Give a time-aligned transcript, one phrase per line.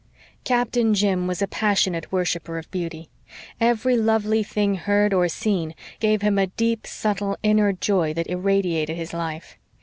[0.45, 3.11] Captain Jim was a passionate worshipper of beauty.
[3.59, 8.97] Every lovely thing heard or seen gave him a deep, subtle, inner joy that irradiated
[8.97, 9.59] his life.